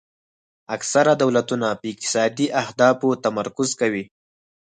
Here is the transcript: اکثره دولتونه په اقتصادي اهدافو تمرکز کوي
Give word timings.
اکثره 0.75 1.13
دولتونه 1.23 1.67
په 1.79 1.85
اقتصادي 1.91 2.47
اهدافو 2.61 3.09
تمرکز 3.25 3.69
کوي 3.81 4.03